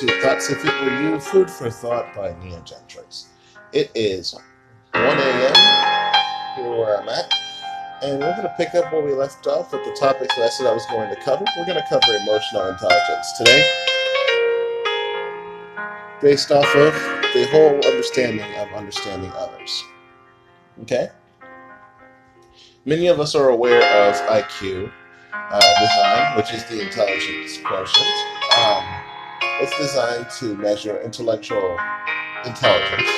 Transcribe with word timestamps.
to 0.00 0.20
Thoughts 0.20 0.50
If 0.50 0.62
It 0.62 0.82
Were 0.82 1.00
You, 1.00 1.18
Food 1.18 1.50
for 1.50 1.70
Thought 1.70 2.14
by 2.14 2.32
Neogentrix. 2.32 3.28
It 3.72 3.90
is 3.94 4.34
1 4.92 5.02
a.m. 5.02 6.14
here 6.54 6.68
where 6.68 7.00
I'm 7.00 7.08
at, 7.08 7.32
and 8.02 8.20
we're 8.20 8.36
going 8.36 8.42
to 8.42 8.54
pick 8.58 8.74
up 8.74 8.92
where 8.92 9.00
we 9.00 9.14
left 9.14 9.46
off 9.46 9.72
with 9.72 9.82
the 9.86 9.96
topic 9.98 10.28
that 10.28 10.38
I 10.38 10.48
said 10.50 10.66
I 10.66 10.74
was 10.74 10.84
going 10.90 11.08
to 11.08 11.18
cover. 11.22 11.46
We're 11.56 11.64
going 11.64 11.78
to 11.78 11.86
cover 11.88 12.14
emotional 12.14 12.68
intelligence 12.68 13.38
today, 13.38 13.64
based 16.20 16.52
off 16.52 16.76
of 16.76 16.92
the 17.32 17.48
whole 17.50 17.76
understanding 17.86 18.54
of 18.58 18.68
understanding 18.76 19.32
others. 19.32 19.82
Okay? 20.82 21.08
Many 22.84 23.06
of 23.06 23.18
us 23.18 23.34
are 23.34 23.48
aware 23.48 24.10
of 24.10 24.14
IQ 24.28 24.92
uh, 25.32 25.80
design, 25.80 26.36
which 26.36 26.52
is 26.52 26.64
the 26.64 26.84
intelligence 26.84 27.56
quotient. 27.64 28.06
Um, 28.58 28.95
it's 29.60 29.76
designed 29.78 30.28
to 30.38 30.54
measure 30.56 31.00
intellectual 31.00 31.78
intelligence. 32.44 33.08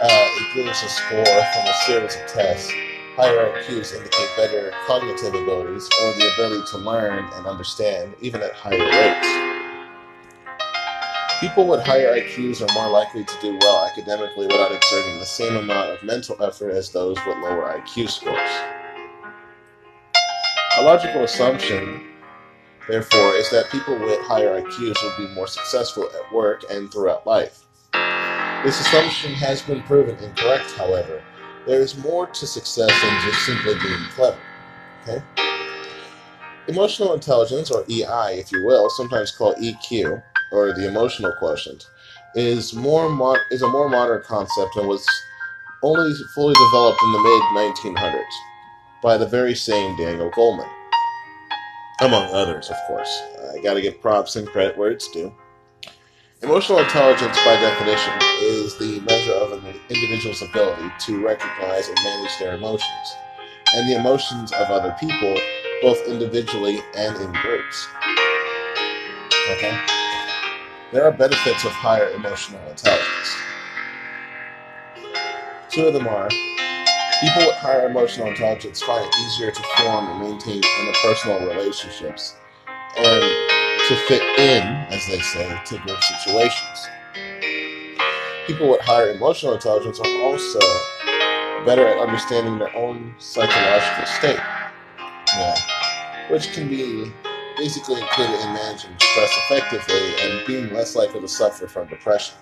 Uh, 0.00 0.28
it 0.38 0.54
gives 0.54 0.82
a 0.82 0.88
score 0.88 1.24
from 1.24 1.66
a 1.66 1.74
series 1.86 2.14
of 2.14 2.26
tests. 2.26 2.70
Higher 3.16 3.52
IQs 3.52 3.94
indicate 3.94 4.28
better 4.36 4.72
cognitive 4.86 5.34
abilities 5.34 5.88
or 6.02 6.12
the 6.12 6.32
ability 6.34 6.64
to 6.70 6.78
learn 6.78 7.28
and 7.34 7.46
understand, 7.46 8.14
even 8.20 8.42
at 8.42 8.52
higher 8.52 8.78
rates. 8.78 9.28
People 11.40 11.66
with 11.66 11.84
higher 11.84 12.16
IQs 12.16 12.62
are 12.62 12.72
more 12.74 12.88
likely 12.88 13.24
to 13.24 13.34
do 13.42 13.58
well 13.60 13.84
academically 13.84 14.46
without 14.46 14.70
exerting 14.70 15.18
the 15.18 15.26
same 15.26 15.56
amount 15.56 15.90
of 15.90 16.02
mental 16.04 16.40
effort 16.42 16.70
as 16.70 16.90
those 16.90 17.16
with 17.26 17.36
lower 17.38 17.76
IQ 17.80 18.08
scores. 18.08 18.50
A 20.78 20.82
logical 20.84 21.24
assumption, 21.24 22.11
therefore, 22.88 23.34
is 23.34 23.50
that 23.50 23.70
people 23.70 23.98
with 23.98 24.20
higher 24.20 24.60
IQs 24.60 25.02
will 25.02 25.26
be 25.26 25.34
more 25.34 25.46
successful 25.46 26.04
at 26.04 26.32
work 26.32 26.64
and 26.70 26.90
throughout 26.90 27.26
life. 27.26 27.64
This 28.64 28.80
assumption 28.80 29.32
has 29.34 29.60
been 29.62 29.82
proven 29.82 30.16
incorrect, 30.22 30.70
however. 30.72 31.22
There 31.66 31.80
is 31.80 31.96
more 31.96 32.26
to 32.26 32.46
success 32.46 32.90
than 33.02 33.22
just 33.22 33.44
simply 33.44 33.74
being 33.74 34.04
clever. 34.14 34.38
Okay? 35.02 35.22
Emotional 36.68 37.14
intelligence, 37.14 37.70
or 37.70 37.84
EI, 37.90 38.38
if 38.38 38.52
you 38.52 38.64
will, 38.64 38.88
sometimes 38.90 39.32
called 39.32 39.56
EQ, 39.56 40.22
or 40.52 40.72
the 40.72 40.86
emotional 40.86 41.32
quotient, 41.38 41.88
is 42.34 42.72
more 42.72 43.08
mo- 43.08 43.36
is 43.50 43.62
a 43.62 43.68
more 43.68 43.88
modern 43.88 44.22
concept 44.22 44.76
and 44.76 44.86
was 44.86 45.04
only 45.82 46.12
fully 46.34 46.54
developed 46.54 47.02
in 47.02 47.12
the 47.12 47.18
mid 47.18 47.74
1900s 47.74 48.22
by 49.02 49.16
the 49.16 49.26
very 49.26 49.54
same 49.54 49.96
Daniel 49.96 50.30
Goleman. 50.30 50.70
Among 52.02 52.34
others, 52.34 52.68
of 52.68 52.76
course. 52.88 53.22
I 53.54 53.60
gotta 53.62 53.80
give 53.80 54.00
props 54.00 54.34
and 54.34 54.48
credit 54.48 54.76
where 54.76 54.90
it's 54.90 55.08
due. 55.12 55.32
Emotional 56.42 56.80
intelligence, 56.80 57.38
by 57.44 57.54
definition, 57.54 58.12
is 58.42 58.76
the 58.76 58.98
measure 59.02 59.32
of 59.32 59.52
an 59.52 59.80
individual's 59.88 60.42
ability 60.42 60.90
to 60.98 61.24
recognize 61.24 61.86
and 61.86 61.96
manage 62.02 62.36
their 62.40 62.54
emotions, 62.54 63.14
and 63.74 63.88
the 63.88 63.94
emotions 63.94 64.50
of 64.50 64.68
other 64.68 64.96
people, 64.98 65.38
both 65.80 66.04
individually 66.08 66.80
and 66.96 67.16
in 67.18 67.32
groups. 67.34 67.86
Okay? 69.52 69.78
There 70.90 71.04
are 71.04 71.12
benefits 71.12 71.64
of 71.64 71.70
higher 71.70 72.10
emotional 72.10 72.60
intelligence. 72.68 73.36
Two 75.68 75.86
of 75.86 75.94
them 75.94 76.08
are 76.08 76.28
People 77.22 77.46
with 77.46 77.54
higher 77.54 77.86
emotional 77.86 78.26
intelligence 78.26 78.82
find 78.82 79.06
it 79.06 79.14
easier 79.20 79.52
to 79.52 79.62
form 79.76 80.08
and 80.08 80.28
maintain 80.28 80.60
interpersonal 80.60 81.46
relationships 81.46 82.34
and 82.96 83.22
to 83.86 83.96
fit 84.08 84.22
in, 84.40 84.62
as 84.90 85.06
they 85.06 85.20
say, 85.20 85.56
to 85.64 85.78
group 85.78 86.02
situations. 86.02 86.88
People 88.48 88.68
with 88.70 88.80
higher 88.80 89.12
emotional 89.12 89.54
intelligence 89.54 90.00
are 90.00 90.22
also 90.22 90.58
better 91.64 91.86
at 91.86 91.96
understanding 91.98 92.58
their 92.58 92.74
own 92.74 93.14
psychological 93.18 94.06
state, 94.06 94.40
yeah, 95.36 95.54
which 96.28 96.52
can 96.52 96.68
be 96.68 97.12
basically 97.56 98.00
included 98.00 98.34
in 98.34 98.52
managing 98.52 98.90
stress 98.98 99.30
effectively 99.44 100.12
and 100.22 100.44
being 100.44 100.74
less 100.74 100.96
likely 100.96 101.20
to 101.20 101.28
suffer 101.28 101.68
from 101.68 101.86
depression. 101.86 102.34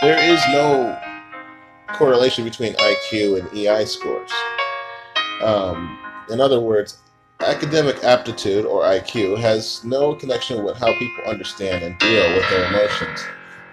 There 0.00 0.16
is 0.32 0.40
no 0.52 1.11
correlation 1.94 2.44
between 2.44 2.74
IQ 2.74 3.40
and 3.40 3.58
EI 3.58 3.84
scores. 3.84 4.30
Um, 5.42 5.98
in 6.30 6.40
other 6.40 6.60
words, 6.60 6.98
academic 7.40 8.02
aptitude, 8.04 8.64
or 8.64 8.82
IQ, 8.82 9.38
has 9.38 9.84
no 9.84 10.14
connection 10.14 10.64
with 10.64 10.76
how 10.76 10.96
people 10.98 11.24
understand 11.26 11.84
and 11.84 11.98
deal 11.98 12.34
with 12.34 12.48
their 12.50 12.66
emotions 12.66 13.20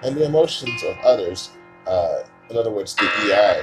and 0.03 0.15
the 0.15 0.25
emotions 0.25 0.81
of 0.83 0.97
others, 1.03 1.51
uh, 1.87 2.23
in 2.49 2.57
other 2.57 2.71
words, 2.71 2.95
the 2.95 3.03
EI. 3.03 3.61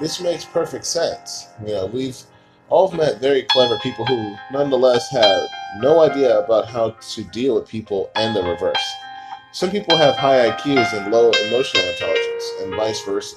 This 0.00 0.20
makes 0.20 0.44
perfect 0.44 0.84
sense. 0.84 1.48
You 1.64 1.74
know, 1.74 1.86
we've 1.86 2.20
all 2.68 2.90
met 2.92 3.20
very 3.20 3.42
clever 3.42 3.78
people 3.78 4.04
who 4.04 4.34
nonetheless 4.52 5.08
have 5.10 5.46
no 5.78 6.00
idea 6.00 6.38
about 6.40 6.66
how 6.66 6.90
to 6.90 7.24
deal 7.24 7.54
with 7.54 7.68
people 7.68 8.10
and 8.16 8.34
the 8.34 8.42
reverse. 8.42 8.84
Some 9.54 9.70
people 9.70 9.96
have 9.96 10.16
high 10.16 10.50
IQs 10.50 10.92
and 10.98 11.12
low 11.12 11.30
emotional 11.30 11.84
intelligence, 11.84 12.52
and 12.60 12.74
vice 12.74 13.04
versa. 13.04 13.36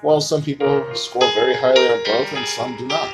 While 0.00 0.20
some 0.20 0.40
people 0.40 0.84
score 0.94 1.28
very 1.34 1.56
highly 1.56 1.88
on 1.88 1.98
both, 2.06 2.32
and 2.32 2.46
some 2.46 2.76
do 2.76 2.86
not. 2.86 3.12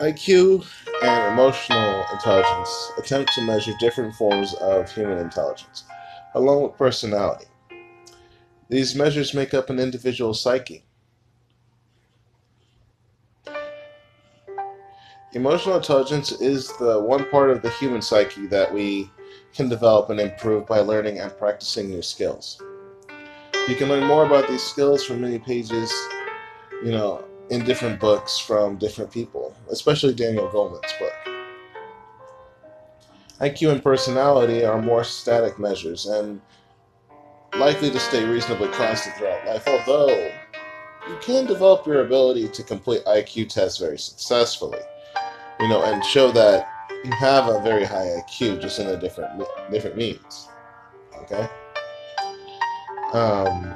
IQ 0.00 0.64
and 1.02 1.34
emotional 1.34 2.06
intelligence 2.14 2.92
attempt 2.96 3.34
to 3.34 3.42
measure 3.42 3.74
different 3.78 4.14
forms 4.14 4.54
of 4.54 4.90
human 4.90 5.18
intelligence, 5.18 5.84
along 6.34 6.62
with 6.62 6.78
personality. 6.78 7.44
These 8.70 8.94
measures 8.94 9.34
make 9.34 9.52
up 9.52 9.68
an 9.68 9.78
individual's 9.78 10.40
psyche. 10.40 10.83
Emotional 15.34 15.76
intelligence 15.76 16.30
is 16.30 16.68
the 16.76 17.00
one 17.00 17.28
part 17.28 17.50
of 17.50 17.60
the 17.60 17.70
human 17.70 18.00
psyche 18.00 18.46
that 18.46 18.72
we 18.72 19.10
can 19.52 19.68
develop 19.68 20.08
and 20.08 20.20
improve 20.20 20.64
by 20.64 20.78
learning 20.78 21.18
and 21.18 21.36
practicing 21.36 21.90
new 21.90 22.02
skills. 22.02 22.62
You 23.66 23.74
can 23.74 23.88
learn 23.88 24.04
more 24.04 24.24
about 24.24 24.46
these 24.46 24.62
skills 24.62 25.04
from 25.04 25.22
many 25.22 25.40
pages, 25.40 25.92
you 26.84 26.92
know, 26.92 27.24
in 27.50 27.64
different 27.64 27.98
books 27.98 28.38
from 28.38 28.76
different 28.76 29.10
people, 29.10 29.52
especially 29.70 30.14
Daniel 30.14 30.48
Goleman's 30.48 30.92
book. 31.00 31.12
IQ 33.40 33.72
and 33.72 33.82
personality 33.82 34.64
are 34.64 34.80
more 34.80 35.02
static 35.02 35.58
measures 35.58 36.06
and 36.06 36.40
likely 37.58 37.90
to 37.90 37.98
stay 37.98 38.24
reasonably 38.24 38.68
constant 38.68 39.16
throughout 39.16 39.44
life, 39.48 39.66
although 39.66 40.30
you 41.08 41.18
can 41.20 41.44
develop 41.44 41.84
your 41.88 42.06
ability 42.06 42.46
to 42.50 42.62
complete 42.62 43.04
IQ 43.04 43.48
tests 43.48 43.78
very 43.78 43.98
successfully 43.98 44.78
you 45.60 45.68
know, 45.68 45.82
and 45.84 46.04
show 46.04 46.30
that 46.32 46.68
you 47.04 47.12
have 47.12 47.48
a 47.48 47.60
very 47.62 47.84
high 47.84 48.06
IQ 48.20 48.60
just 48.60 48.78
in 48.78 48.86
a 48.88 48.98
different 48.98 49.42
different 49.70 49.96
means. 49.96 50.48
Okay. 51.22 51.48
Um, 53.12 53.74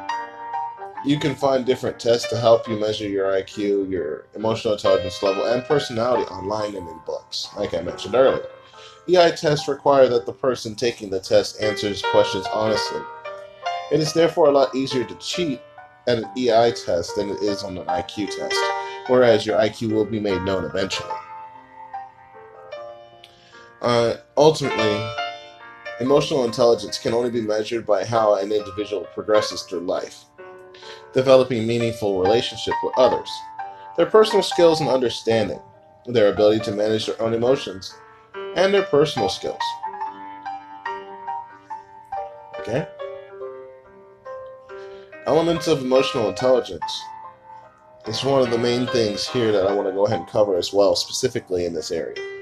you 1.04 1.18
can 1.18 1.34
find 1.34 1.64
different 1.64 2.00
tests 2.00 2.28
to 2.30 2.36
help 2.36 2.66
you 2.66 2.78
measure 2.78 3.08
your 3.08 3.30
IQ, 3.30 3.90
your 3.90 4.26
emotional 4.34 4.74
intelligence 4.74 5.22
level, 5.22 5.44
and 5.44 5.64
personality 5.64 6.24
online 6.24 6.74
and 6.74 6.88
in 6.88 6.98
books, 7.06 7.48
like 7.56 7.74
I 7.74 7.80
mentioned 7.82 8.14
earlier. 8.14 8.46
EI 9.08 9.30
tests 9.30 9.68
require 9.68 10.08
that 10.08 10.26
the 10.26 10.32
person 10.32 10.74
taking 10.74 11.08
the 11.08 11.20
test 11.20 11.62
answers 11.62 12.02
questions 12.02 12.46
honestly. 12.52 13.00
It 13.90 14.00
is 14.00 14.12
therefore 14.12 14.48
a 14.48 14.52
lot 14.52 14.74
easier 14.74 15.04
to 15.04 15.14
cheat 15.14 15.60
at 16.06 16.18
an 16.18 16.30
EI 16.36 16.72
test 16.72 17.16
than 17.16 17.30
it 17.30 17.40
is 17.40 17.62
on 17.62 17.78
an 17.78 17.86
IQ 17.86 18.36
test, 18.36 18.56
whereas 19.06 19.46
your 19.46 19.58
IQ 19.58 19.92
will 19.92 20.04
be 20.04 20.20
made 20.20 20.42
known 20.42 20.64
eventually. 20.64 21.17
Uh, 23.80 24.14
ultimately, 24.36 25.08
emotional 26.00 26.44
intelligence 26.44 26.98
can 26.98 27.14
only 27.14 27.30
be 27.30 27.40
measured 27.40 27.86
by 27.86 28.04
how 28.04 28.34
an 28.34 28.50
individual 28.50 29.06
progresses 29.14 29.62
through 29.62 29.80
life, 29.80 30.24
developing 31.12 31.66
meaningful 31.66 32.20
relationships 32.20 32.76
with 32.82 32.92
others, 32.96 33.30
their 33.96 34.06
personal 34.06 34.42
skills 34.42 34.80
and 34.80 34.90
understanding, 34.90 35.60
their 36.06 36.32
ability 36.32 36.58
to 36.64 36.72
manage 36.72 37.06
their 37.06 37.20
own 37.22 37.34
emotions, 37.34 37.94
and 38.56 38.74
their 38.74 38.82
personal 38.82 39.28
skills. 39.28 39.62
Okay? 42.58 42.88
Elements 45.26 45.68
of 45.68 45.82
emotional 45.82 46.28
intelligence 46.28 47.02
is 48.06 48.24
one 48.24 48.42
of 48.42 48.50
the 48.50 48.58
main 48.58 48.86
things 48.88 49.28
here 49.28 49.52
that 49.52 49.66
I 49.66 49.74
want 49.74 49.86
to 49.86 49.92
go 49.92 50.06
ahead 50.06 50.18
and 50.18 50.28
cover 50.28 50.56
as 50.56 50.72
well, 50.72 50.96
specifically 50.96 51.64
in 51.64 51.74
this 51.74 51.92
area. 51.92 52.37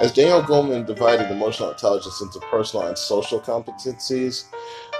As 0.00 0.12
Daniel 0.12 0.40
Goleman 0.40 0.86
divided 0.86 1.30
emotional 1.30 1.70
intelligence 1.70 2.22
into 2.22 2.40
personal 2.50 2.86
and 2.86 2.96
social 2.96 3.38
competencies, 3.38 4.44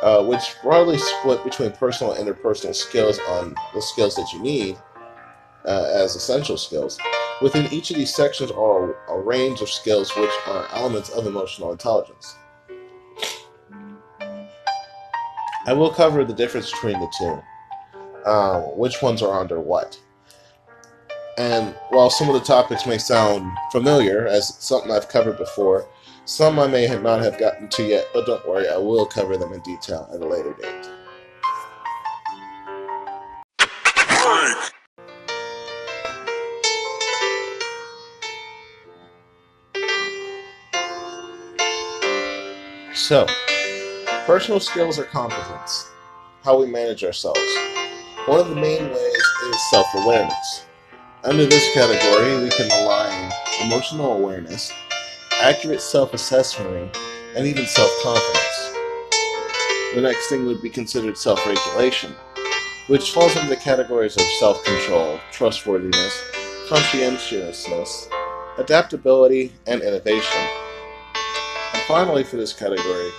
uh, 0.02 0.22
which 0.22 0.54
broadly 0.62 0.98
split 0.98 1.42
between 1.42 1.72
personal 1.72 2.12
and 2.12 2.28
interpersonal 2.28 2.74
skills 2.74 3.18
on 3.30 3.54
the 3.72 3.80
skills 3.80 4.14
that 4.16 4.30
you 4.34 4.40
need 4.40 4.76
uh, 5.64 5.90
as 5.94 6.16
essential 6.16 6.58
skills. 6.58 6.98
Within 7.40 7.72
each 7.72 7.90
of 7.90 7.96
these 7.96 8.14
sections 8.14 8.50
are 8.50 8.94
a 9.08 9.18
range 9.18 9.62
of 9.62 9.70
skills 9.70 10.14
which 10.14 10.30
are 10.46 10.68
elements 10.74 11.08
of 11.08 11.26
emotional 11.26 11.72
intelligence. 11.72 12.36
I 15.66 15.72
will 15.72 15.90
cover 15.90 16.26
the 16.26 16.34
difference 16.34 16.70
between 16.70 17.00
the 17.00 17.12
two, 17.18 18.30
um, 18.30 18.62
which 18.76 19.00
ones 19.00 19.22
are 19.22 19.40
under 19.40 19.60
what. 19.60 19.98
And 21.40 21.74
while 21.88 22.10
some 22.10 22.28
of 22.28 22.34
the 22.34 22.46
topics 22.46 22.86
may 22.86 22.98
sound 22.98 23.50
familiar 23.72 24.26
as 24.26 24.62
something 24.62 24.90
I've 24.90 25.08
covered 25.08 25.38
before, 25.38 25.88
some 26.26 26.58
I 26.58 26.66
may 26.66 26.86
not 26.86 27.22
have 27.22 27.38
gotten 27.38 27.66
to 27.70 27.82
yet, 27.82 28.08
but 28.12 28.26
don't 28.26 28.46
worry, 28.46 28.68
I 28.68 28.76
will 28.76 29.06
cover 29.06 29.38
them 29.38 29.54
in 29.54 29.60
detail 29.60 30.06
at 30.12 30.20
a 30.20 30.26
later 30.26 30.52
date. 30.60 30.90
So, 42.94 43.26
personal 44.26 44.60
skills 44.60 44.98
are 44.98 45.04
competence, 45.04 45.86
how 46.44 46.60
we 46.60 46.66
manage 46.66 47.02
ourselves. 47.02 47.40
One 48.26 48.40
of 48.40 48.50
the 48.50 48.56
main 48.56 48.90
ways 48.90 49.24
is 49.46 49.70
self 49.70 49.86
awareness. 49.94 50.66
Under 51.22 51.44
this 51.44 51.74
category, 51.74 52.42
we 52.42 52.48
can 52.48 52.70
align 52.80 53.30
emotional 53.62 54.14
awareness, 54.14 54.72
accurate 55.42 55.82
self 55.82 56.14
assessment, 56.14 56.96
and 57.36 57.46
even 57.46 57.66
self 57.66 57.90
confidence. 58.02 58.72
The 59.94 60.00
next 60.00 60.30
thing 60.30 60.46
would 60.46 60.62
be 60.62 60.70
considered 60.70 61.18
self 61.18 61.46
regulation, 61.46 62.14
which 62.86 63.10
falls 63.10 63.36
into 63.36 63.50
the 63.50 63.56
categories 63.56 64.16
of 64.16 64.22
self 64.38 64.64
control, 64.64 65.20
trustworthiness, 65.30 66.22
conscientiousness, 66.70 68.08
adaptability, 68.56 69.52
and 69.66 69.82
innovation. 69.82 70.40
And 71.74 71.82
finally, 71.86 72.24
for 72.24 72.36
this 72.36 72.54
category, 72.54 73.10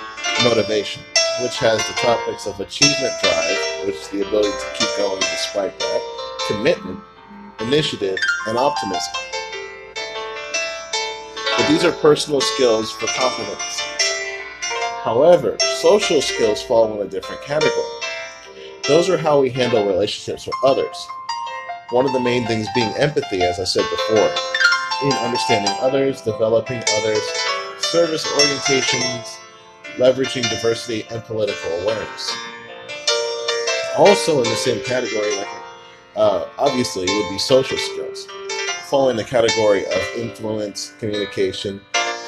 motivation, 0.43 1.03
which 1.43 1.59
has 1.59 1.77
the 1.85 1.93
topics 1.93 2.47
of 2.47 2.59
achievement 2.59 3.13
drive, 3.21 3.85
which 3.85 3.97
is 3.97 4.07
the 4.07 4.27
ability 4.27 4.49
to 4.49 4.65
keep 4.79 4.89
going 4.97 5.19
despite 5.19 5.77
that, 5.77 6.47
commitment, 6.47 6.99
initiative, 7.61 8.17
and 8.47 8.57
optimism. 8.57 9.13
But 11.57 11.67
these 11.67 11.83
are 11.83 11.91
personal 11.91 12.41
skills 12.41 12.91
for 12.91 13.07
confidence. 13.07 13.81
However, 15.03 15.57
social 15.79 16.21
skills 16.21 16.61
fall 16.63 16.93
in 16.93 17.05
a 17.05 17.09
different 17.09 17.41
category. 17.43 17.85
Those 18.87 19.09
are 19.09 19.17
how 19.17 19.39
we 19.39 19.49
handle 19.49 19.85
relationships 19.85 20.45
with 20.45 20.55
others. 20.63 21.07
One 21.91 22.05
of 22.05 22.13
the 22.13 22.19
main 22.19 22.45
things 22.47 22.67
being 22.73 22.93
empathy, 22.97 23.41
as 23.41 23.59
I 23.59 23.63
said 23.63 23.85
before, 23.89 24.31
in 25.03 25.13
understanding 25.13 25.73
others, 25.79 26.21
developing 26.21 26.81
others, 26.97 27.21
service 27.79 28.25
orientations, 28.27 29.37
leveraging 29.97 30.49
diversity 30.49 31.05
and 31.11 31.23
political 31.23 31.71
awareness. 31.81 32.35
Also, 33.97 34.37
in 34.37 34.49
the 34.49 34.55
same 34.55 34.83
category, 34.83 35.35
like 35.35 35.60
uh, 36.15 36.47
obviously, 36.57 37.05
would 37.05 37.29
be 37.29 37.37
social 37.37 37.77
skills, 37.77 38.27
falling 38.89 39.11
in 39.11 39.17
the 39.17 39.23
category 39.23 39.85
of 39.85 40.01
influence, 40.17 40.93
communication, 40.99 41.81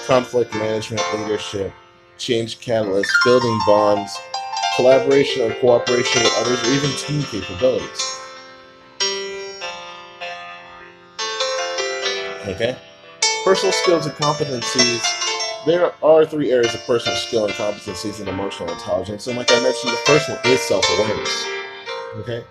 conflict 0.05 0.53
management, 0.53 1.01
leadership, 1.15 1.71
change 2.17 2.59
catalyst, 2.59 3.11
building 3.25 3.59
bonds, 3.65 4.17
collaboration 4.75 5.49
or 5.49 5.53
cooperation 5.55 6.21
with 6.23 6.33
others, 6.37 6.61
or 6.63 6.73
even 6.73 6.89
team 6.97 7.23
capabilities. 7.23 8.19
Okay? 12.47 12.77
Personal 13.45 13.71
skills 13.73 14.05
and 14.05 14.15
competencies 14.15 15.01
there 15.65 15.93
are 16.03 16.25
three 16.25 16.51
areas 16.51 16.75
of 16.75 16.81
personal 16.85 17.17
skill 17.17 17.45
and 17.45 17.53
competencies 17.53 18.19
in 18.19 18.27
emotional 18.27 18.69
intelligence. 18.69 19.27
And 19.27 19.37
like 19.37 19.49
I 19.51 19.61
mentioned, 19.61 19.93
the 19.93 19.97
first 20.05 20.27
one 20.27 20.39
is 20.45 20.59
self 20.61 20.85
awareness. 20.97 21.45
Okay? 22.17 22.43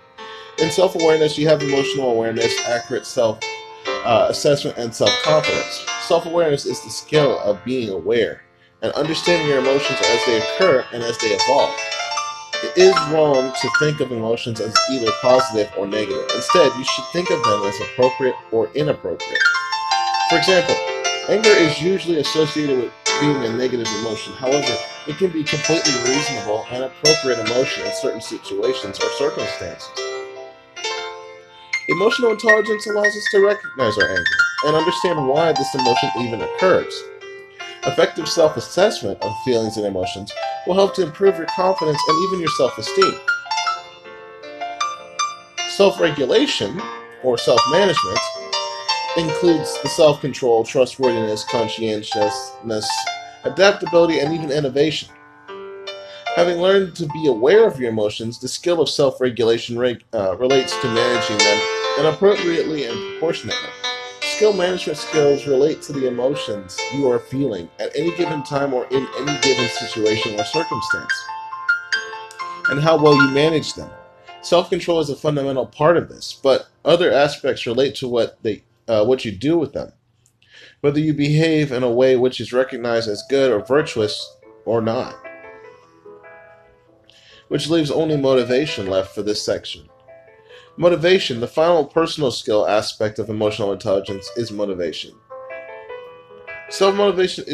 In 0.59 0.69
self 0.69 0.95
awareness, 0.95 1.37
you 1.37 1.47
have 1.47 1.61
emotional 1.63 2.11
awareness, 2.11 2.53
accurate 2.67 3.05
self 3.05 3.39
uh, 3.87 4.27
assessment, 4.29 4.77
and 4.77 4.93
self 4.93 5.11
confidence. 5.23 5.85
Self 6.01 6.25
awareness 6.25 6.65
is 6.65 6.83
the 6.83 6.89
skill 6.89 7.39
of 7.39 7.63
being 7.65 7.89
aware 7.89 8.43
and 8.81 8.91
understanding 8.93 9.47
your 9.47 9.59
emotions 9.59 9.99
as 10.03 10.25
they 10.25 10.37
occur 10.37 10.85
and 10.93 11.01
as 11.01 11.17
they 11.17 11.27
evolve. 11.27 11.73
It 12.63 12.77
is 12.77 12.93
wrong 13.11 13.51
to 13.61 13.69
think 13.79 13.99
of 13.99 14.11
emotions 14.11 14.61
as 14.61 14.75
either 14.91 15.11
positive 15.21 15.71
or 15.77 15.87
negative. 15.87 16.29
Instead, 16.35 16.71
you 16.77 16.83
should 16.83 17.05
think 17.11 17.29
of 17.29 17.43
them 17.43 17.63
as 17.63 17.79
appropriate 17.81 18.35
or 18.51 18.69
inappropriate. 18.75 19.41
For 20.29 20.37
example, 20.37 20.75
anger 21.29 21.49
is 21.49 21.81
usually 21.81 22.19
associated 22.19 22.77
with 22.77 22.93
being 23.19 23.43
a 23.43 23.57
negative 23.57 23.87
emotion. 23.99 24.33
However, 24.33 24.77
it 25.07 25.17
can 25.17 25.31
be 25.31 25.43
completely 25.43 25.93
reasonable 26.07 26.65
and 26.71 26.83
appropriate 26.83 27.39
emotion 27.39 27.85
in 27.85 27.91
certain 27.95 28.21
situations 28.21 28.99
or 28.99 29.09
circumstances. 29.17 30.02
Emotional 31.89 32.31
intelligence 32.31 32.87
allows 32.87 33.07
us 33.07 33.27
to 33.31 33.45
recognize 33.45 33.97
our 33.97 34.07
anger 34.07 34.23
and 34.65 34.75
understand 34.75 35.27
why 35.27 35.51
this 35.51 35.75
emotion 35.75 36.09
even 36.21 36.41
occurs. 36.41 37.03
Effective 37.85 38.29
self 38.29 38.55
assessment 38.55 39.21
of 39.21 39.33
feelings 39.43 39.75
and 39.75 39.85
emotions 39.85 40.31
will 40.65 40.75
help 40.75 40.95
to 40.95 41.03
improve 41.03 41.35
your 41.37 41.47
confidence 41.47 41.99
and 42.07 42.23
even 42.23 42.39
your 42.39 42.49
self 42.55 42.77
esteem. 42.77 43.13
Self 45.75 45.99
regulation, 45.99 46.81
or 47.21 47.37
self 47.37 47.59
management, 47.69 48.19
includes 49.17 49.77
the 49.81 49.89
self 49.89 50.21
control, 50.21 50.63
trustworthiness, 50.63 51.43
conscientiousness, 51.43 52.89
adaptability, 53.43 54.21
and 54.21 54.33
even 54.33 54.51
innovation. 54.51 55.09
Having 56.37 56.61
learned 56.61 56.95
to 56.95 57.05
be 57.07 57.27
aware 57.27 57.67
of 57.67 57.77
your 57.77 57.91
emotions, 57.91 58.39
the 58.39 58.47
skill 58.47 58.81
of 58.81 58.87
self 58.87 59.19
regulation 59.19 59.77
reg- 59.77 60.05
uh, 60.13 60.37
relates 60.37 60.75
to 60.81 60.87
managing 60.87 61.37
them 61.39 61.82
and 61.97 62.07
appropriately 62.07 62.85
and 62.85 62.97
proportionately. 63.11 63.69
Skill 64.21 64.53
management 64.53 64.97
skills 64.97 65.45
relate 65.45 65.81
to 65.83 65.93
the 65.93 66.07
emotions 66.07 66.77
you 66.93 67.09
are 67.09 67.19
feeling 67.19 67.69
at 67.79 67.95
any 67.95 68.15
given 68.15 68.43
time 68.43 68.73
or 68.73 68.85
in 68.85 69.07
any 69.17 69.39
given 69.41 69.67
situation 69.67 70.39
or 70.39 70.43
circumstance, 70.43 71.13
and 72.69 72.81
how 72.81 72.97
well 72.97 73.15
you 73.15 73.29
manage 73.31 73.73
them. 73.75 73.89
Self 74.41 74.69
control 74.69 74.99
is 74.99 75.09
a 75.09 75.15
fundamental 75.15 75.67
part 75.67 75.97
of 75.97 76.09
this, 76.09 76.33
but 76.41 76.67
other 76.83 77.11
aspects 77.11 77.67
relate 77.67 77.95
to 77.95 78.07
what 78.07 78.41
they 78.41 78.63
uh, 78.87 79.05
what 79.05 79.23
you 79.23 79.31
do 79.31 79.57
with 79.57 79.73
them, 79.73 79.93
whether 80.81 80.99
you 80.99 81.13
behave 81.13 81.71
in 81.71 81.83
a 81.83 81.91
way 81.91 82.15
which 82.15 82.41
is 82.41 82.51
recognized 82.51 83.07
as 83.07 83.23
good 83.29 83.51
or 83.51 83.63
virtuous 83.63 84.35
or 84.65 84.81
not. 84.81 85.15
Which 87.49 87.69
leaves 87.69 87.91
only 87.91 88.17
motivation 88.17 88.87
left 88.87 89.13
for 89.13 89.21
this 89.21 89.45
section. 89.45 89.87
Motivation, 90.75 91.39
the 91.39 91.47
final 91.47 91.85
personal 91.85 92.31
skill 92.31 92.67
aspect 92.67 93.19
of 93.19 93.29
emotional 93.29 93.71
intelligence, 93.71 94.27
is 94.37 94.51
motivation. 94.51 95.13
Self 96.69 96.95
motivation 96.95 97.45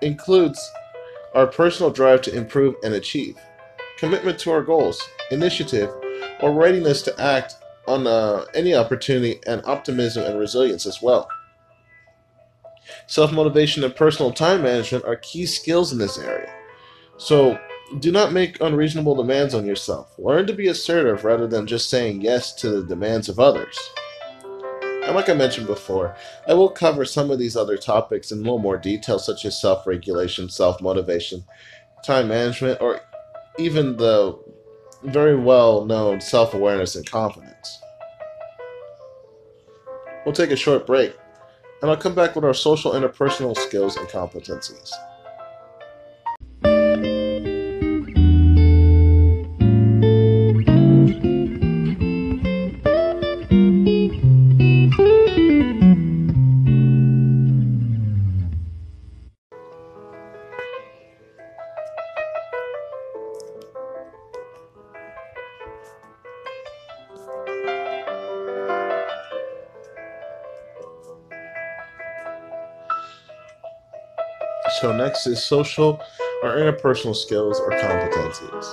includes 0.00 0.60
our 1.34 1.48
personal 1.48 1.90
drive 1.90 2.22
to 2.22 2.34
improve 2.34 2.76
and 2.84 2.94
achieve, 2.94 3.36
commitment 3.98 4.38
to 4.40 4.52
our 4.52 4.62
goals, 4.62 5.02
initiative, 5.32 5.90
or 6.40 6.52
readiness 6.52 7.02
to 7.02 7.20
act 7.20 7.54
on 7.88 8.06
uh, 8.06 8.44
any 8.54 8.74
opportunity, 8.74 9.40
and 9.46 9.62
optimism 9.64 10.22
and 10.24 10.38
resilience 10.38 10.86
as 10.86 11.02
well. 11.02 11.28
Self 13.08 13.32
motivation 13.32 13.82
and 13.82 13.96
personal 13.96 14.30
time 14.30 14.62
management 14.62 15.04
are 15.04 15.16
key 15.16 15.46
skills 15.46 15.92
in 15.92 15.98
this 15.98 16.18
area. 16.18 16.52
So, 17.16 17.58
do 17.98 18.12
not 18.12 18.32
make 18.32 18.60
unreasonable 18.60 19.14
demands 19.14 19.54
on 19.54 19.64
yourself. 19.64 20.14
Learn 20.18 20.46
to 20.46 20.52
be 20.52 20.68
assertive 20.68 21.24
rather 21.24 21.46
than 21.46 21.66
just 21.66 21.88
saying 21.88 22.20
yes 22.20 22.52
to 22.56 22.68
the 22.70 22.84
demands 22.86 23.28
of 23.28 23.40
others. 23.40 23.78
And 24.82 25.14
like 25.14 25.30
I 25.30 25.34
mentioned 25.34 25.66
before, 25.66 26.14
I 26.46 26.52
will 26.52 26.68
cover 26.68 27.06
some 27.06 27.30
of 27.30 27.38
these 27.38 27.56
other 27.56 27.78
topics 27.78 28.30
in 28.30 28.38
a 28.38 28.42
little 28.42 28.58
more 28.58 28.76
detail, 28.76 29.18
such 29.18 29.46
as 29.46 29.58
self 29.58 29.86
regulation, 29.86 30.50
self 30.50 30.82
motivation, 30.82 31.44
time 32.04 32.28
management, 32.28 32.78
or 32.82 33.00
even 33.58 33.96
the 33.96 34.38
very 35.02 35.36
well 35.36 35.86
known 35.86 36.20
self 36.20 36.52
awareness 36.52 36.94
and 36.94 37.10
confidence. 37.10 37.78
We'll 40.26 40.34
take 40.34 40.50
a 40.50 40.56
short 40.56 40.86
break, 40.86 41.16
and 41.80 41.90
I'll 41.90 41.96
come 41.96 42.14
back 42.14 42.34
with 42.34 42.44
our 42.44 42.52
social 42.52 42.92
interpersonal 42.92 43.56
skills 43.56 43.96
and 43.96 44.06
competencies. 44.08 44.90
So 74.80 74.96
next 74.96 75.26
is 75.26 75.42
social 75.42 76.00
or 76.44 76.50
interpersonal 76.50 77.16
skills 77.16 77.58
or 77.58 77.70
competencies. 77.70 78.72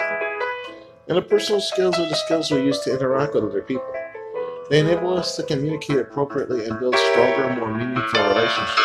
Interpersonal 1.09 1.59
skills 1.59 1.97
are 1.97 2.07
the 2.07 2.15
skills 2.15 2.51
we 2.51 2.57
use 2.59 2.79
to 2.81 2.93
interact 2.93 3.33
with 3.33 3.45
other 3.45 3.63
people. 3.63 3.91
They 4.69 4.81
enable 4.81 5.17
us 5.17 5.35
to 5.37 5.43
communicate 5.43 5.97
appropriately 5.97 6.67
and 6.67 6.79
build 6.79 6.95
stronger, 6.95 7.55
more 7.59 7.73
meaningful 7.75 8.23
relationships. 8.23 8.81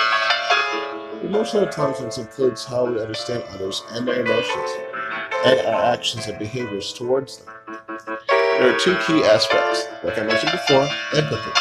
Emotional 1.22 1.64
intelligence 1.64 2.16
includes 2.16 2.64
how 2.64 2.86
we 2.86 2.98
understand 2.98 3.44
others 3.50 3.82
and 3.90 4.08
their 4.08 4.24
emotions, 4.24 4.70
and 5.44 5.60
our 5.66 5.92
actions 5.92 6.26
and 6.26 6.38
behaviors 6.38 6.94
towards 6.94 7.36
them. 7.36 7.54
There 8.28 8.74
are 8.74 8.78
two 8.78 8.96
key 9.06 9.22
aspects, 9.24 9.84
like 10.02 10.18
I 10.18 10.22
mentioned 10.22 10.52
before, 10.52 10.88
empathy. 11.14 11.60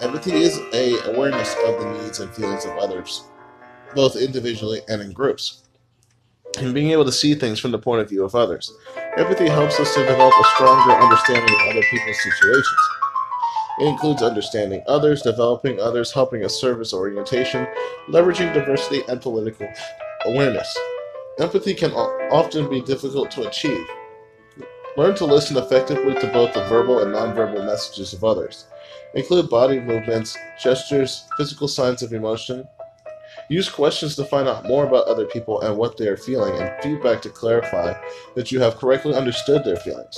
Empathy 0.00 0.42
is 0.42 0.60
a 0.74 1.12
awareness 1.12 1.56
of 1.66 1.80
the 1.80 2.02
needs 2.02 2.20
and 2.20 2.32
feelings 2.32 2.64
of 2.64 2.78
others, 2.78 3.24
both 3.94 4.16
individually 4.16 4.80
and 4.88 5.02
in 5.02 5.12
groups, 5.12 5.62
and 6.58 6.74
being 6.74 6.90
able 6.90 7.04
to 7.04 7.12
see 7.12 7.34
things 7.34 7.58
from 7.58 7.70
the 7.70 7.78
point 7.78 8.00
of 8.00 8.08
view 8.08 8.24
of 8.24 8.34
others. 8.34 8.72
Empathy 9.16 9.48
helps 9.48 9.78
us 9.80 9.94
to 9.94 10.06
develop 10.06 10.34
a 10.34 10.44
stronger 10.54 10.92
understanding 10.92 11.54
of 11.54 11.68
other 11.68 11.82
people's 11.90 12.22
situations. 12.22 12.88
It 13.80 13.86
includes 13.86 14.22
understanding 14.22 14.82
others, 14.86 15.22
developing 15.22 15.80
others, 15.80 16.12
helping 16.12 16.44
a 16.44 16.48
service 16.48 16.92
orientation, 16.92 17.66
leveraging 18.08 18.52
diversity 18.52 19.02
and 19.08 19.20
political 19.20 19.68
awareness. 20.26 20.76
Empathy 21.38 21.74
can 21.74 21.92
often 21.92 22.68
be 22.68 22.82
difficult 22.82 23.30
to 23.30 23.48
achieve, 23.48 23.86
Learn 24.96 25.14
to 25.14 25.24
listen 25.24 25.56
effectively 25.56 26.14
to 26.14 26.26
both 26.32 26.52
the 26.52 26.64
verbal 26.64 26.98
and 26.98 27.14
nonverbal 27.14 27.64
messages 27.64 28.12
of 28.12 28.24
others. 28.24 28.66
Include 29.14 29.48
body 29.48 29.78
movements, 29.78 30.36
gestures, 30.60 31.28
physical 31.36 31.68
signs 31.68 32.02
of 32.02 32.12
emotion. 32.12 32.66
Use 33.50 33.68
questions 33.68 34.14
to 34.14 34.24
find 34.24 34.46
out 34.46 34.64
more 34.64 34.86
about 34.86 35.08
other 35.08 35.26
people 35.26 35.60
and 35.62 35.76
what 35.76 35.96
they 35.96 36.06
are 36.06 36.16
feeling, 36.16 36.54
and 36.54 36.72
feedback 36.80 37.20
to 37.20 37.28
clarify 37.28 37.92
that 38.36 38.52
you 38.52 38.60
have 38.60 38.76
correctly 38.76 39.12
understood 39.12 39.64
their 39.64 39.74
feelings. 39.74 40.16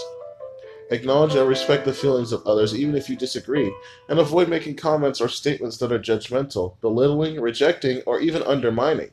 Acknowledge 0.91 1.35
and 1.35 1.49
respect 1.49 1.87
the 1.87 1.95
feelings 1.95 2.33
of 2.33 2.47
others 2.47 2.75
even 2.75 2.95
if 2.95 3.09
you 3.09 3.17
disagree, 3.17 3.75
and 4.11 4.19
avoid 4.19 4.51
making 4.51 4.77
comments 4.77 5.19
or 5.19 5.31
statements 5.31 5.79
that 5.79 5.91
are 5.91 5.99
judgmental, 5.99 6.79
belittling, 6.83 7.41
rejecting, 7.41 8.03
or 8.05 8.21
even 8.21 8.43
undermining, 8.43 9.13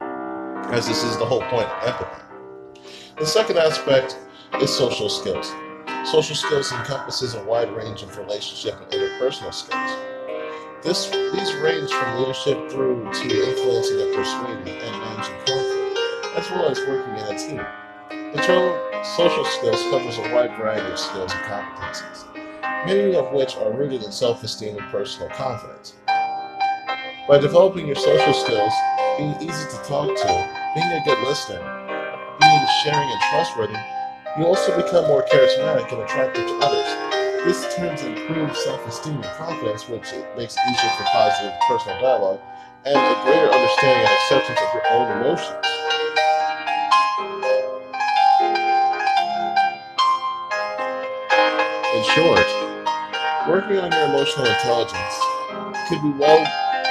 as 0.00 0.86
this 0.86 1.02
is 1.02 1.16
the 1.16 1.24
whole 1.24 1.40
point 1.44 1.66
of 1.66 1.88
empathy. 1.88 2.22
The 3.18 3.24
second 3.24 3.56
aspect 3.56 4.18
is 4.60 4.76
social 4.76 5.08
skills. 5.08 5.50
Social 6.04 6.36
skills 6.36 6.70
encompasses 6.70 7.34
a 7.34 7.42
wide 7.44 7.74
range 7.74 8.02
of 8.02 8.18
relationship 8.18 8.78
and 8.82 8.92
interpersonal 8.92 9.54
skills. 9.54 10.03
This, 10.84 11.08
these 11.08 11.54
range 11.54 11.90
from 11.90 12.18
leadership 12.18 12.70
through 12.70 13.10
to 13.10 13.48
influencing 13.48 14.02
and 14.02 14.14
persuading 14.14 14.68
and 14.68 15.00
managing 15.00 15.34
conflict, 15.46 15.98
as 16.36 16.50
well 16.50 16.68
as 16.68 16.78
working 16.80 17.16
in 17.16 17.34
a 17.34 17.38
team. 17.38 17.66
The 18.10 18.38
Internal 18.38 19.02
social 19.02 19.46
skills 19.46 19.80
covers 19.84 20.18
a 20.18 20.34
wide 20.34 20.54
variety 20.58 20.92
of 20.92 20.98
skills 20.98 21.32
and 21.32 21.40
competencies, 21.44 22.26
many 22.84 23.16
of 23.16 23.32
which 23.32 23.56
are 23.56 23.72
rooted 23.72 24.02
in 24.02 24.12
self-esteem 24.12 24.76
and 24.76 24.90
personal 24.90 25.30
confidence. 25.30 25.94
By 26.06 27.38
developing 27.38 27.86
your 27.86 27.96
social 27.96 28.34
skills, 28.34 28.72
being 29.16 29.36
easy 29.40 29.66
to 29.70 29.82
talk 29.84 30.14
to, 30.14 30.72
being 30.74 30.92
a 30.92 31.02
good 31.06 31.18
listener, 31.26 31.62
being 32.38 32.66
sharing 32.84 33.08
and 33.08 33.20
trustworthy, 33.30 33.78
you 34.38 34.44
also 34.44 34.76
become 34.76 35.06
more 35.06 35.24
charismatic 35.32 35.90
and 35.90 36.02
attractive 36.02 36.46
to 36.46 36.58
others. 36.58 37.13
This 37.44 37.74
tends 37.76 38.00
to 38.00 38.08
improve 38.08 38.56
self-esteem 38.56 39.16
and 39.16 39.24
confidence, 39.36 39.86
which 39.86 40.08
makes 40.34 40.56
it 40.56 40.62
easier 40.66 40.90
for 40.96 41.04
positive 41.12 41.52
personal 41.68 42.00
dialogue 42.00 42.40
and 42.86 42.96
a 42.96 43.22
greater 43.22 43.52
understanding 43.52 44.00
and 44.00 44.16
acceptance 44.16 44.58
of 44.64 44.72
your 44.72 44.86
own 44.92 45.12
emotions. 45.20 45.60
In 51.92 52.02
short, 52.16 52.48
working 53.46 53.76
on 53.76 53.92
your 53.92 54.04
emotional 54.08 54.46
intelligence 54.46 55.14
could 55.88 56.00
be 56.00 56.16
well 56.16 56.40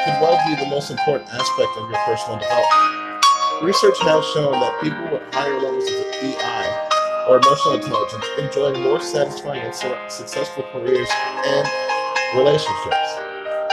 could 0.06 0.22
well 0.22 0.38
be 0.46 0.54
the 0.64 0.70
most 0.70 0.92
important 0.92 1.34
aspect 1.34 1.70
of 1.78 1.90
your 1.90 2.00
personal 2.06 2.38
development. 2.38 3.26
Research 3.64 3.98
has 4.02 4.24
shown 4.36 4.52
that 4.52 4.80
people 4.84 5.18
with 5.18 5.34
higher 5.34 5.60
levels 5.60 5.90
of 5.90 6.14
EI 6.22 6.93
or 7.28 7.38
emotional 7.38 7.76
intelligence, 7.76 8.26
enjoying 8.38 8.82
more 8.82 9.00
satisfying 9.00 9.62
and 9.62 9.74
successful 9.74 10.64
careers 10.72 11.10
and 11.46 11.68
relationships. 12.36 13.10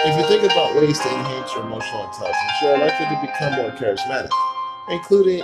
If 0.05 0.17
you 0.17 0.27
think 0.27 0.51
about 0.51 0.75
ways 0.77 0.99
to 1.01 1.09
enhance 1.09 1.53
your 1.55 1.65
emotional 1.65 2.05
intelligence, 2.05 2.53
you 2.63 2.69
are 2.69 2.79
likely 2.79 3.07
to 3.07 3.21
become 3.21 3.55
more 3.55 3.71
charismatic, 3.73 4.31
including 4.89 5.43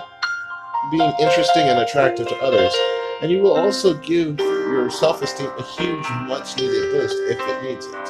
being 0.91 1.13
interesting 1.19 1.63
and 1.63 1.81
attractive 1.81 2.29
to 2.29 2.37
others, 2.37 2.73
and 3.23 3.31
you 3.31 3.41
will 3.43 3.57
also 3.57 3.95
give 3.95 4.39
your 4.39 4.89
self 4.91 5.21
esteem 5.23 5.51
a 5.59 5.63
huge, 5.63 6.07
much 6.29 6.57
needed 6.57 6.93
boost 6.93 7.17
if 7.29 7.39
it 7.41 7.63
needs 7.63 7.87
it. 7.87 8.07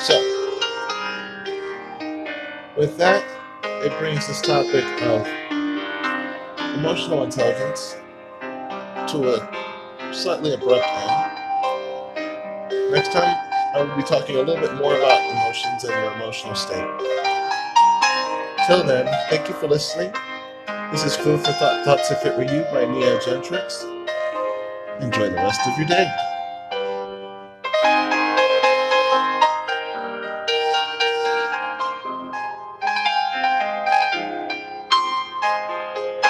So, 0.00 0.16
with 2.76 2.96
that, 2.98 3.24
it 3.62 3.98
brings 3.98 4.26
this 4.26 4.40
topic 4.40 4.84
of 5.02 5.26
emotional 6.74 7.24
intelligence 7.24 7.96
to 9.10 9.34
a 9.34 10.14
slightly 10.14 10.54
abrupt 10.54 10.86
end. 10.86 11.38
Next 12.92 13.12
time, 13.12 13.36
I 13.74 13.82
will 13.82 13.96
be 13.96 14.02
talking 14.02 14.36
a 14.36 14.42
little 14.42 14.60
bit 14.60 14.74
more 14.74 14.94
about 14.96 15.30
emotions 15.30 15.84
and 15.84 15.92
your 15.92 16.12
emotional 16.14 16.54
state. 16.54 16.86
Till 18.66 18.84
then, 18.84 19.06
thank 19.30 19.48
you 19.48 19.54
for 19.54 19.68
listening. 19.68 20.12
This 20.92 21.04
is 21.04 21.16
Food 21.16 21.40
for 21.40 21.52
Thought 21.52 21.84
Thoughts 21.84 22.10
If 22.10 22.24
It 22.24 22.36
Were 22.36 22.44
You 22.44 22.64
by 22.72 22.84
Neo 22.84 23.18
Gentrix. 23.18 23.84
Enjoy 25.00 25.28
the 25.28 25.36
rest 25.36 25.60
of 25.66 25.78
your 25.78 25.86
day. 25.86 26.29